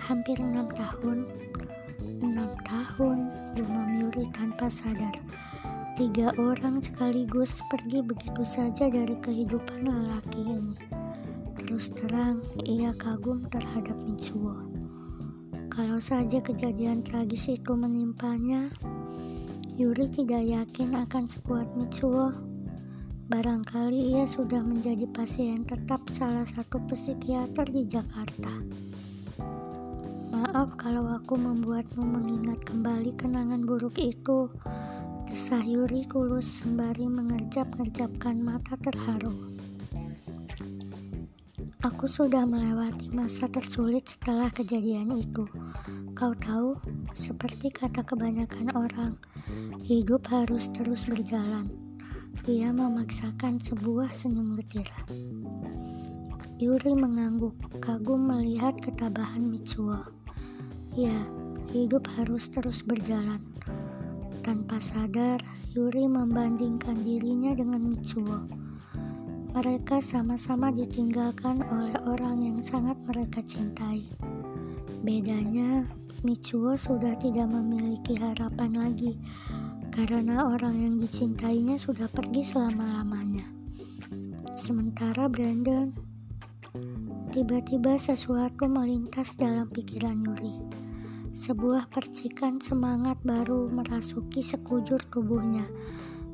Hampir 0.00 0.32
enam 0.40 0.64
tahun 0.72 1.28
enam 2.24 2.56
tahun 2.64 3.28
gumam 3.52 3.88
Yuri 4.00 4.32
tanpa 4.32 4.72
sadar. 4.72 5.12
Tiga 5.92 6.32
orang 6.40 6.80
sekaligus 6.80 7.60
pergi 7.68 8.00
begitu 8.00 8.48
saja 8.48 8.88
dari 8.88 9.20
kehidupan 9.20 9.84
lelaki 9.84 10.40
ini. 10.40 10.72
Terus 11.60 11.92
terang 11.92 12.40
ia 12.64 12.96
kagum 12.96 13.44
terhadap 13.52 14.00
Mitsuo 14.08 14.73
kalau 15.74 15.98
saja 15.98 16.38
kejadian 16.38 17.02
tragis 17.02 17.50
itu 17.50 17.74
menimpanya 17.74 18.70
Yuri 19.74 20.06
tidak 20.06 20.46
yakin 20.46 20.94
akan 20.94 21.26
sekuat 21.26 21.66
Mitsuo 21.74 22.30
Barangkali 23.24 24.14
ia 24.14 24.28
sudah 24.28 24.60
menjadi 24.60 25.08
pasien 25.08 25.64
tetap 25.64 26.06
salah 26.12 26.44
satu 26.44 26.76
psikiater 26.92 27.64
di 27.72 27.88
Jakarta. 27.88 28.52
Maaf 30.28 30.76
kalau 30.76 31.08
aku 31.08 31.40
membuatmu 31.40 32.04
mengingat 32.04 32.60
kembali 32.68 33.16
kenangan 33.16 33.64
buruk 33.64 33.96
itu. 33.96 34.52
Desah 35.24 35.64
Yuri 35.64 36.04
tulus 36.04 36.60
sembari 36.60 37.08
mengerjap-ngerjapkan 37.08 38.44
mata 38.44 38.76
terharu. 38.76 39.53
Aku 41.84 42.08
sudah 42.08 42.48
melewati 42.48 43.12
masa 43.12 43.44
tersulit 43.44 44.08
setelah 44.08 44.48
kejadian 44.48 45.20
itu. 45.20 45.44
Kau 46.16 46.32
tahu, 46.32 46.72
seperti 47.12 47.68
kata 47.68 48.00
kebanyakan 48.00 48.72
orang, 48.72 49.12
hidup 49.84 50.24
harus 50.32 50.72
terus 50.72 51.04
berjalan. 51.04 51.68
Ia 52.48 52.72
memaksakan 52.72 53.60
sebuah 53.60 54.16
senyum 54.16 54.56
getir. 54.64 54.88
Yuri 56.56 56.96
mengangguk, 56.96 57.52
kagum 57.84 58.32
melihat 58.32 58.80
ketabahan 58.80 59.44
Mitsuo. 59.44 60.08
Ya, 60.96 61.20
hidup 61.68 62.08
harus 62.16 62.48
terus 62.48 62.80
berjalan. 62.80 63.44
Tanpa 64.40 64.80
sadar, 64.80 65.36
Yuri 65.76 66.08
membandingkan 66.08 67.04
dirinya 67.04 67.52
dengan 67.52 67.92
Mitsuo. 67.92 68.63
Mereka 69.54 70.02
sama-sama 70.02 70.74
ditinggalkan 70.74 71.62
oleh 71.62 71.94
orang 72.10 72.42
yang 72.42 72.58
sangat 72.58 72.98
mereka 73.06 73.38
cintai. 73.38 74.02
Bedanya, 75.06 75.86
Mitsuo 76.26 76.74
sudah 76.74 77.14
tidak 77.22 77.46
memiliki 77.54 78.18
harapan 78.18 78.74
lagi 78.74 79.14
karena 79.94 80.50
orang 80.50 80.74
yang 80.74 80.94
dicintainya 80.98 81.78
sudah 81.78 82.10
pergi 82.10 82.42
selama-lamanya. 82.42 83.46
Sementara 84.58 85.30
Brandon, 85.30 85.94
tiba-tiba 87.30 87.94
sesuatu 87.94 88.66
melintas 88.66 89.38
dalam 89.38 89.70
pikiran 89.70 90.18
Yuri. 90.18 90.54
Sebuah 91.30 91.94
percikan 91.94 92.58
semangat 92.58 93.22
baru 93.22 93.70
merasuki 93.70 94.42
sekujur 94.42 94.98
tubuhnya, 95.14 95.66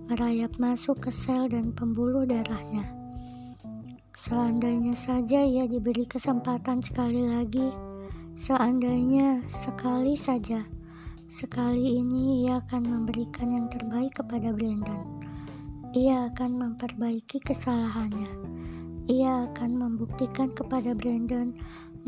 merayap 0.08 0.56
masuk 0.56 1.04
ke 1.04 1.12
sel 1.12 1.52
dan 1.52 1.76
pembuluh 1.76 2.24
darahnya. 2.24 2.99
Seandainya 4.10 4.92
saja 4.92 5.42
ia 5.42 5.64
diberi 5.70 6.04
kesempatan 6.04 6.82
sekali 6.82 7.24
lagi, 7.24 7.90
Seandainya 8.40 9.44
sekali 9.44 10.16
saja, 10.16 10.64
sekali 11.28 12.00
ini 12.00 12.48
ia 12.48 12.64
akan 12.64 12.88
memberikan 12.88 13.52
yang 13.52 13.68
terbaik 13.68 14.16
kepada 14.16 14.48
Brandon. 14.56 15.04
Ia 15.92 16.32
akan 16.32 16.50
memperbaiki 16.56 17.36
kesalahannya. 17.44 18.32
Ia 19.12 19.50
akan 19.50 19.70
membuktikan 19.76 20.56
kepada 20.56 20.96
Brandon 20.96 21.52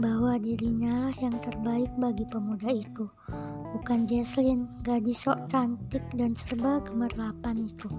bahwa 0.00 0.40
dirinya 0.40 1.04
lah 1.10 1.16
yang 1.20 1.36
terbaik 1.42 1.92
bagi 2.00 2.24
pemuda 2.32 2.80
itu, 2.80 3.12
bukan 3.76 4.08
Jesslyn, 4.08 4.70
gadis 4.80 5.28
sok 5.28 5.52
cantik 5.52 6.06
dan 6.16 6.32
serba 6.32 6.80
gemerlapan 6.80 7.68
itu. 7.68 7.92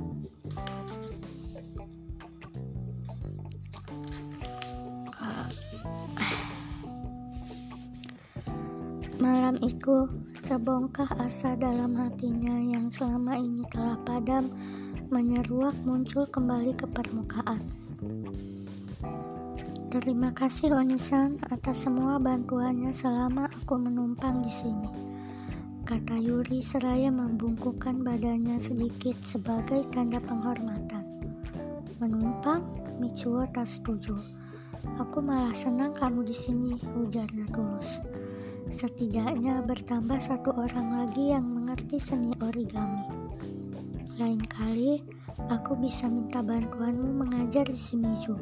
Malam 9.23 9.55
itu, 9.63 10.03
sebongkah 10.35 11.07
asa 11.15 11.55
dalam 11.55 11.95
hatinya 11.95 12.59
yang 12.59 12.91
selama 12.91 13.39
ini 13.39 13.63
telah 13.71 13.95
padam 14.03 14.51
menyeruak 15.07 15.71
muncul 15.87 16.27
kembali 16.27 16.75
ke 16.75 16.83
permukaan. 16.91 17.63
Terima 19.87 20.35
kasih 20.35 20.75
Onisan 20.75 21.39
atas 21.47 21.87
semua 21.87 22.19
bantuannya 22.19 22.91
selama 22.91 23.47
aku 23.47 23.79
menumpang 23.79 24.43
di 24.43 24.51
sini. 24.51 24.91
Kata 25.87 26.19
Yuri 26.19 26.59
seraya 26.59 27.07
membungkukkan 27.07 28.03
badannya 28.03 28.59
sedikit 28.59 29.23
sebagai 29.23 29.87
tanda 29.87 30.19
penghormatan. 30.19 31.07
Menumpang, 32.03 32.59
Michuo 32.99 33.47
tak 33.55 33.71
setuju. 33.71 34.19
Aku 34.99 35.23
malah 35.23 35.55
senang 35.55 35.95
kamu 35.95 36.27
di 36.27 36.35
sini, 36.35 36.75
ujarnya 36.99 37.47
tulus. 37.55 38.03
Setidaknya 38.71 39.63
bertambah 39.65 40.19
satu 40.21 40.55
orang 40.55 41.03
lagi 41.03 41.35
yang 41.35 41.43
mengerti 41.43 41.99
seni 41.99 42.31
origami. 42.39 43.03
Lain 44.21 44.39
kali, 44.45 45.01
aku 45.49 45.73
bisa 45.75 46.05
minta 46.05 46.39
bantuanmu 46.39 47.25
mengajar 47.25 47.65
di 47.65 47.75
Shimizu. 47.75 48.37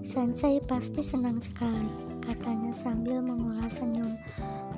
Sensei 0.00 0.58
pasti 0.64 1.04
senang 1.04 1.36
sekali, 1.36 1.92
katanya 2.24 2.72
sambil 2.72 3.20
mengulas 3.20 3.78
senyum, 3.78 4.16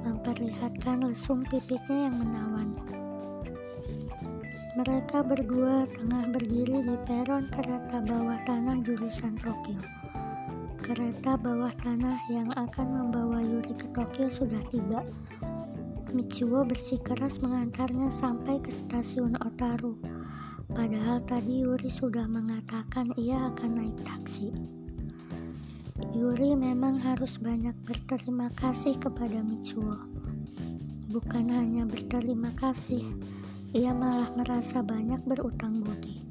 memperlihatkan 0.02 1.06
lesung 1.06 1.46
pipitnya 1.46 2.10
yang 2.10 2.18
menawan. 2.18 2.74
Mereka 4.72 5.22
berdua 5.22 5.86
tengah 5.94 6.32
berdiri 6.32 6.82
di 6.82 6.96
peron 7.06 7.46
kereta 7.52 8.02
bawah 8.02 8.40
tanah 8.48 8.82
jurusan 8.82 9.38
Tokyo. 9.38 10.01
Kereta 10.82 11.38
bawah 11.38 11.70
tanah 11.78 12.18
yang 12.26 12.50
akan 12.58 12.86
membawa 12.90 13.38
Yuri 13.38 13.70
ke 13.70 13.86
Tokyo 13.94 14.26
sudah 14.26 14.58
tiba. 14.66 15.06
Michiwo 16.10 16.66
bersikeras 16.66 17.38
mengantarnya 17.38 18.10
sampai 18.10 18.58
ke 18.58 18.66
stasiun 18.66 19.38
Otaru. 19.46 19.94
Padahal 20.74 21.22
tadi 21.22 21.62
Yuri 21.62 21.86
sudah 21.86 22.26
mengatakan 22.26 23.14
ia 23.14 23.46
akan 23.54 23.78
naik 23.78 23.94
taksi. 24.02 24.50
Yuri 26.18 26.58
memang 26.58 26.98
harus 26.98 27.38
banyak 27.38 27.78
berterima 27.86 28.50
kasih 28.58 28.98
kepada 28.98 29.38
Michiwo. 29.38 30.02
Bukan 31.14 31.46
hanya 31.46 31.86
berterima 31.86 32.50
kasih, 32.58 33.06
ia 33.70 33.94
malah 33.94 34.34
merasa 34.34 34.82
banyak 34.82 35.22
berutang 35.30 35.78
budi. 35.78 36.21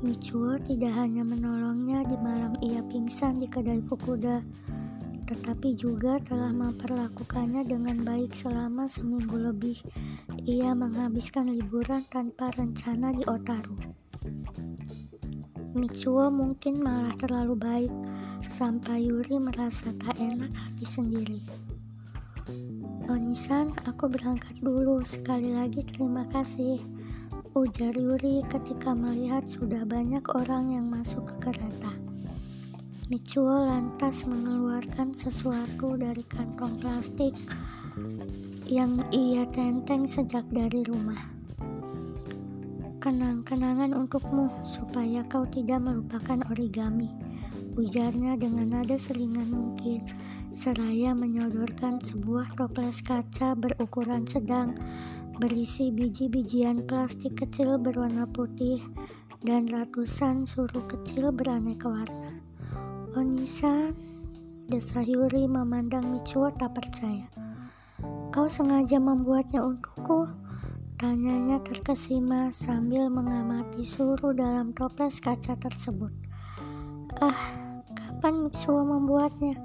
Michuo 0.00 0.56
tidak 0.64 0.96
hanya 0.96 1.20
menolongnya 1.20 2.00
di 2.08 2.16
malam 2.16 2.56
ia 2.64 2.80
pingsan 2.80 3.36
di 3.36 3.44
kedai 3.44 3.84
Fukuda, 3.84 4.40
tetapi 5.28 5.76
juga 5.76 6.16
telah 6.24 6.48
memperlakukannya 6.56 7.68
dengan 7.68 8.00
baik 8.00 8.32
selama 8.32 8.88
seminggu 8.88 9.36
lebih. 9.36 9.76
Ia 10.48 10.72
menghabiskan 10.72 11.52
liburan 11.52 12.08
tanpa 12.08 12.48
rencana 12.56 13.12
di 13.12 13.28
Otaru. 13.28 13.76
Michuo 15.76 16.32
mungkin 16.32 16.80
malah 16.80 17.12
terlalu 17.20 17.54
baik, 17.60 17.92
sampai 18.48 19.04
Yuri 19.04 19.36
merasa 19.36 19.92
tak 20.00 20.16
enak 20.16 20.48
hati 20.56 20.88
sendiri. 20.88 21.44
Onisan, 23.04 23.76
aku 23.84 24.08
berangkat 24.08 24.64
dulu. 24.64 25.04
Sekali 25.04 25.52
lagi 25.52 25.84
terima 25.84 26.24
kasih 26.32 26.99
ujar 27.50 27.98
Yuri 27.98 28.46
ketika 28.46 28.94
melihat 28.94 29.42
sudah 29.42 29.82
banyak 29.82 30.22
orang 30.38 30.70
yang 30.70 30.86
masuk 30.86 31.26
ke 31.26 31.50
kereta. 31.50 31.90
Michuo 33.10 33.66
lantas 33.66 34.22
mengeluarkan 34.22 35.10
sesuatu 35.10 35.98
dari 35.98 36.22
kantong 36.30 36.78
plastik 36.78 37.34
yang 38.70 39.02
ia 39.10 39.50
tenteng 39.50 40.06
sejak 40.06 40.46
dari 40.54 40.86
rumah. 40.86 41.18
Kenang-kenangan 43.02 43.98
untukmu 43.98 44.46
supaya 44.62 45.26
kau 45.26 45.42
tidak 45.50 45.82
melupakan 45.82 46.46
origami, 46.54 47.10
ujarnya 47.74 48.38
dengan 48.38 48.78
nada 48.78 48.94
selingan 48.94 49.50
mungkin, 49.50 50.06
seraya 50.54 51.18
menyodorkan 51.18 51.98
sebuah 51.98 52.54
toples 52.54 53.02
kaca 53.02 53.58
berukuran 53.58 54.22
sedang 54.22 54.78
berisi 55.40 55.88
biji-bijian 55.88 56.84
plastik 56.84 57.40
kecil 57.40 57.80
berwarna 57.80 58.28
putih 58.28 58.76
dan 59.40 59.64
ratusan 59.72 60.44
suruh 60.44 60.84
kecil 60.84 61.32
beraneka 61.32 61.88
warna. 61.88 62.44
Onisa, 63.16 63.88
desa 64.68 65.00
Yuri 65.00 65.48
memandang 65.48 66.12
Michuo 66.12 66.52
tak 66.52 66.76
percaya. 66.76 67.24
Kau 68.28 68.52
sengaja 68.52 69.00
membuatnya 69.00 69.64
untukku? 69.64 70.28
Tanyanya 71.00 71.56
terkesima 71.64 72.52
sambil 72.52 73.08
mengamati 73.08 73.80
suruh 73.80 74.36
dalam 74.36 74.76
toples 74.76 75.24
kaca 75.24 75.56
tersebut. 75.56 76.12
Ah, 77.16 77.56
kapan 77.96 78.44
Mitsuo 78.44 78.84
membuatnya? 78.84 79.56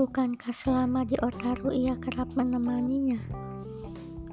Bukankah 0.00 0.56
selama 0.56 1.04
di 1.04 1.20
Otaru 1.20 1.76
ia 1.76 1.92
kerap 2.00 2.32
menemaninya? 2.32 3.20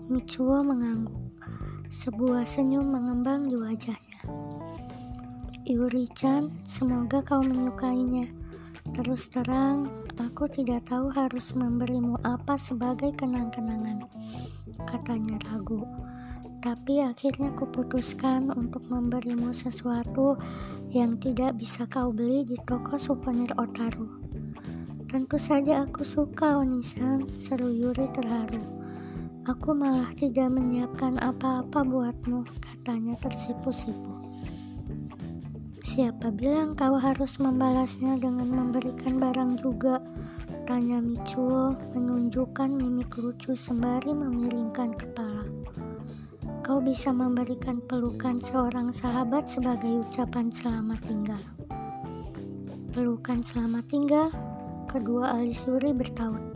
Mitsuo 0.06 0.62
mengangguk. 0.62 1.18
Sebuah 1.90 2.46
senyum 2.46 2.94
mengembang 2.94 3.50
di 3.50 3.58
wajahnya. 3.58 4.22
Yuri-chan, 5.66 6.54
semoga 6.62 7.26
kau 7.26 7.42
menyukainya. 7.42 8.30
Terus 8.94 9.34
terang, 9.34 9.90
aku 10.22 10.46
tidak 10.46 10.86
tahu 10.86 11.10
harus 11.10 11.58
memberimu 11.58 12.22
apa 12.22 12.54
sebagai 12.54 13.18
kenang-kenangan. 13.18 14.06
Katanya 14.86 15.42
ragu. 15.50 15.82
Tapi 16.62 17.02
akhirnya 17.02 17.50
kuputuskan 17.58 18.54
untuk 18.54 18.86
memberimu 18.86 19.58
sesuatu 19.58 20.38
yang 20.94 21.18
tidak 21.18 21.58
bisa 21.58 21.90
kau 21.90 22.14
beli 22.14 22.46
di 22.46 22.62
toko 22.62 23.02
souvenir 23.02 23.50
Otaru. 23.58 24.06
Tentu 25.10 25.42
saja 25.42 25.82
aku 25.82 26.06
suka, 26.06 26.62
Onisan, 26.62 27.26
seru 27.34 27.74
Yuri 27.74 28.06
terharu. 28.14 28.85
Aku 29.46 29.78
malah 29.78 30.10
tidak 30.18 30.50
menyiapkan 30.58 31.22
apa-apa 31.22 31.86
buatmu, 31.86 32.50
katanya 32.66 33.14
tersipu-sipu. 33.22 34.26
Siapa 35.86 36.34
bilang 36.34 36.74
kau 36.74 36.98
harus 36.98 37.38
membalasnya 37.38 38.18
dengan 38.18 38.50
memberikan 38.50 39.22
barang 39.22 39.62
juga? 39.62 40.02
Tanya 40.66 40.98
Michuo 40.98 41.78
menunjukkan 41.94 42.74
mimik 42.74 43.14
lucu 43.22 43.54
sembari 43.54 44.18
memiringkan 44.18 44.98
kepala. 44.98 45.46
Kau 46.66 46.82
bisa 46.82 47.14
memberikan 47.14 47.78
pelukan 47.86 48.42
seorang 48.42 48.90
sahabat 48.90 49.46
sebagai 49.46 50.10
ucapan 50.10 50.50
selamat 50.50 51.06
tinggal. 51.06 51.44
Pelukan 52.98 53.46
selamat 53.46 53.86
tinggal? 53.94 54.34
Kedua 54.90 55.38
alis 55.38 55.70
Yuri 55.70 55.94
bertaut. 55.94 56.55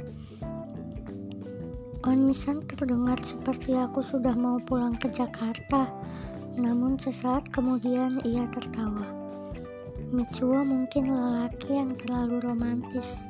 Onisan 2.08 2.64
terdengar 2.64 3.20
seperti 3.20 3.76
aku 3.76 4.00
sudah 4.00 4.32
mau 4.32 4.56
pulang 4.56 4.96
ke 4.96 5.12
Jakarta, 5.12 5.92
namun 6.56 6.96
sesaat 6.96 7.52
kemudian 7.52 8.24
ia 8.24 8.48
tertawa. 8.56 9.04
Mitsuo 10.08 10.64
mungkin 10.64 11.12
lelaki 11.12 11.76
yang 11.76 12.00
terlalu 12.00 12.40
romantis, 12.40 13.28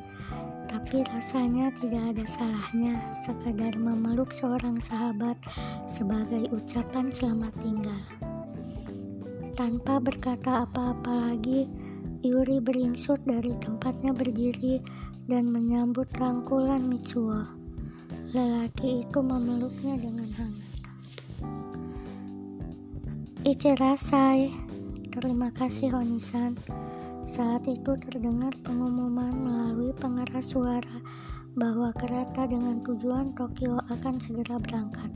tapi 0.69 1.01
rasanya 1.09 1.73
tidak 1.81 2.13
ada 2.13 2.25
salahnya 2.29 2.93
sekadar 3.09 3.73
memeluk 3.73 4.29
seorang 4.29 4.77
sahabat 4.77 5.33
sebagai 5.89 6.45
ucapan 6.53 7.09
selamat 7.09 7.53
tinggal. 7.65 8.01
Tanpa 9.57 9.97
berkata 9.97 10.69
apa-apa 10.69 11.33
lagi, 11.33 11.65
Yuri 12.21 12.61
beringsut 12.61 13.17
dari 13.25 13.49
tempatnya 13.57 14.13
berdiri 14.13 14.77
dan 15.25 15.49
menyambut 15.49 16.05
rangkulan 16.21 16.85
Mitsuo. 16.85 17.58
Lelaki 18.29 19.01
itu 19.01 19.19
memeluknya 19.25 19.97
dengan 19.97 20.29
hangat. 20.37 20.73
Icherasai, 23.41 24.53
terima 25.09 25.49
kasih 25.49 25.89
Honisan. 25.97 26.53
Saat 27.25 27.65
itu 27.65 27.97
terdengar 27.97 28.53
pengumuman 28.61 29.33
melalui 29.33 29.89
pengeras 29.97 30.53
suara 30.53 31.01
bahwa 31.57 31.89
kereta 31.97 32.45
dengan 32.45 32.77
tujuan 32.85 33.33
Tokyo 33.33 33.81
akan 33.89 34.21
segera 34.21 34.61
berangkat. 34.61 35.09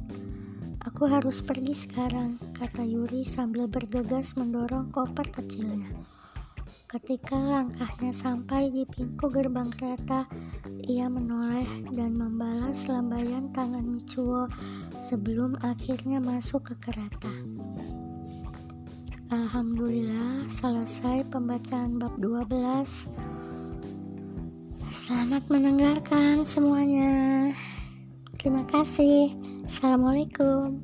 Aku 0.82 1.06
harus 1.06 1.46
pergi 1.46 1.78
sekarang, 1.78 2.42
kata 2.58 2.82
Yuri 2.82 3.22
sambil 3.22 3.70
bergegas 3.70 4.34
mendorong 4.34 4.90
koper 4.90 5.30
kecilnya. 5.30 6.03
Ketika 6.94 7.34
langkahnya 7.34 8.14
sampai 8.14 8.70
di 8.70 8.86
pintu 8.86 9.26
gerbang 9.26 9.74
kereta, 9.74 10.30
ia 10.86 11.10
menoleh 11.10 11.66
dan 11.90 12.14
membalas 12.14 12.86
lambaian 12.86 13.50
tangan 13.50 13.82
Michuo 13.82 14.46
sebelum 15.02 15.58
akhirnya 15.66 16.22
masuk 16.22 16.70
ke 16.70 16.78
kereta. 16.78 17.34
Alhamdulillah 19.34 20.46
selesai 20.46 21.26
pembacaan 21.34 21.98
bab 21.98 22.14
12. 22.22 23.10
Selamat 24.94 25.50
mendengarkan 25.50 26.46
semuanya. 26.46 27.50
Terima 28.38 28.62
kasih. 28.70 29.34
Assalamualaikum. 29.66 30.78